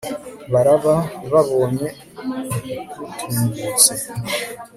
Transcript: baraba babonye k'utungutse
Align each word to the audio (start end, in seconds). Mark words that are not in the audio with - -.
baraba 0.51 0.95
babonye 1.31 1.87
k'utungutse 3.19 3.93